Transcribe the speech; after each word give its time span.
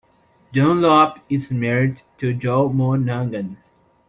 Dunlop 0.51 1.19
is 1.29 1.51
married 1.51 2.01
to 2.17 2.33
Jo 2.33 2.69
Monaghan. 2.69 3.57